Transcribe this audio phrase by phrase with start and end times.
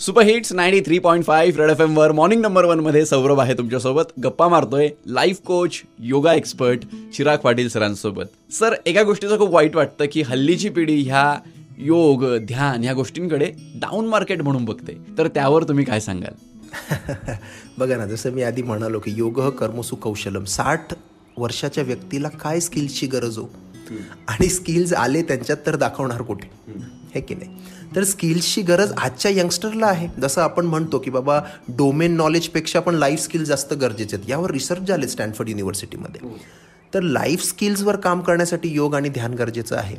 [0.00, 3.54] Super hits ninety three point five red F M वर morning number वनमध्ये सौरभ आहे
[3.54, 4.02] तुमच्यासोबत.
[4.22, 4.88] गप्पा मारतोय.
[5.06, 6.80] Life coach yoga expert
[7.16, 8.24] Chirag Patil सरांसोबत.
[8.52, 11.38] Sir एका गोष्टीचं खूप वाईट वाटतं की हल्लीची पिढी ह्या
[11.78, 14.98] योग ध्यान ह्या गोष्टींकडे डाऊन मार्केट म्हणून बघते.
[15.18, 16.34] तर त्यावर तुम्ही काय सांगाल?
[17.78, 20.94] बघा ना जसं मी आधी म्हणालो की योग कर्मसु कौशलम साठ
[21.36, 23.44] वर्षाच्या व्यक्तीला काय स्किल्सची गरज हो?
[24.28, 26.50] आणि स्किल्स आले त्यांच्यात तर दाखवणार कुठे?
[27.14, 27.50] हे की नाही?
[27.96, 30.08] तर स्किल्सची गरज आजच्या यंगस्टरला आहे.
[30.20, 34.30] जसं आपण म्हणतो की बाबा डोमेन नॉलेजपेक्षा पण लाईफ स्किल्स जास्त गरजेचे आहेत.
[34.30, 36.28] यावर रिसर्च झाले स्टॅनफर्ड युनिव्हर्सिटीमध्ये
[36.94, 39.96] तर लाईफ स्किल्सवर काम करण्यासाठी योग आणि ध्यान गरजेचं आहे.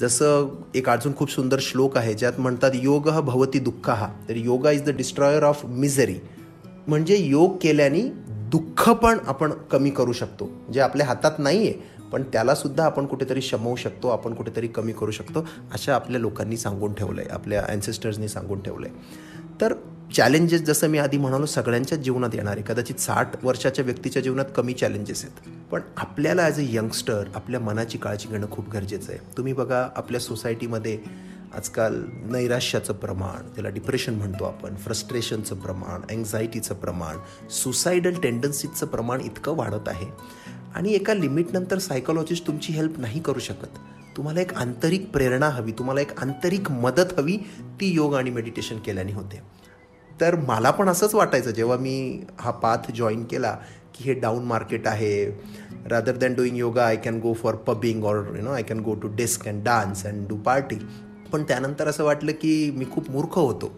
[0.00, 3.90] जसं एक अजून खूप सुंदर श्लोक आहे ज्यात म्हणतात योग हा भवती दुःख.
[3.90, 6.16] हा तर yoga is the destroyer of misery
[6.88, 8.00] म्हणजे योग केल्याने
[8.50, 10.50] दुःख पण आपण कमी करू शकतो.
[10.72, 15.10] जे आपल्या हातात नाही आहे पण त्यालासुद्धा आपण कुठेतरी शमवू शकतो आपण कुठेतरी कमी करू
[15.10, 19.74] शकतो अशा आपल्या लोकांनी सांगून ठेवलं आहे आपल्या अँसेस्टर्सनी सांगून ठेवलं आहे तर
[20.14, 22.62] चॅलेंजेस जसं मी आधी म्हणालो सगळ्यांच्याच जीवनात येणार आहे.
[22.62, 25.48] कदाचित साठ वर्षाच्या व्यक्तीच्या जीवनात कमी चॅलेंजेस आहेत.
[25.70, 29.20] पण आपल्याला ॲज अ यंगस्टर आपल्या मनाची काळजी घेणं खूप गरजेचं आहे.
[29.36, 30.98] तुम्ही बघा आपल्या सोसायटीमध्ये
[31.54, 31.94] आजकाल
[32.30, 37.18] नैराश्याचं प्रमाण त्याला डिप्रेशन म्हणतो आपण फ्रस्ट्रेशनचं प्रमाण अँझायटीचं प्रमाण
[37.50, 40.06] सुसायडल टेंडन्सीचं प्रमाण इतकं वाढत आहे.
[40.76, 43.78] आणि एका लिमिटनंतर सायकोलॉजिस्ट तुमची हेल्प नाही करू शकत.
[44.16, 47.36] तुम्हाला एक आंतरिक प्रेरणा हवी तुम्हाला एक आंतरिक मदत हवी
[47.80, 49.40] ती योग आणि मेडिटेशन केल्याने होते.
[50.20, 53.56] तर मला पण असंच वाटायचं जेव्हा मी हा पाथ जॉईन केला
[53.94, 55.26] की हे डाऊन मार्केट आहे.
[55.86, 58.94] Rather than doing yoga I can go for pubbing or you know I can go
[58.94, 60.76] to desk and dance and do party
[61.32, 63.72] पण त्यानंतर असं वाटलं की मी खूप मूर्ख होतो.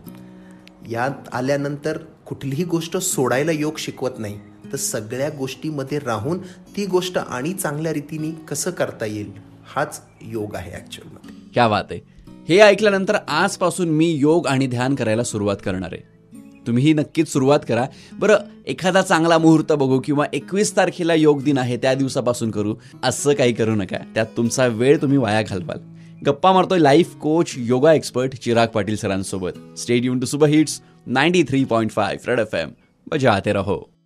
[0.89, 4.41] यात आल्यानंतर कुठलीही गोष्ट सोडायला योग शिकवत नाही.
[4.73, 6.39] तर सगळ्या गोष्टीमध्ये राहून
[6.77, 9.31] ती गोष्ट आणि चांगल्या रीतीने कसं करता येईल
[9.75, 12.01] हाच योग आहे ॲक्च्युअलमध्ये क्या बात आहे.
[12.49, 16.19] हे ऐकल्यानंतर आजपासून मी योग आणि ध्यान करायला सुरुवात करणार आहे.
[16.67, 17.87] तुम्हीही नक्कीच सुरुवात करा.
[18.13, 22.75] बरं एखादा चांगला मुहूर्त बघू किंवा एकवीस तारखेला योग दिन आहे त्या दिवसापासून करू.
[23.03, 23.97] असं काही करू नका.
[24.15, 25.79] त्यात तुमचा वेळ तुम्ही वाया घालवाल.
[26.27, 29.79] गप्पा मारतोय life coach yoga expert Chirag Patil सरांसोबत.
[29.79, 32.69] Stay tuned to super hits ninety three point five red F M
[33.07, 33.98] बजाते रहो.